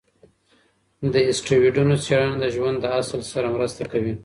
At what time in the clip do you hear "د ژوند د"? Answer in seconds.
2.39-2.85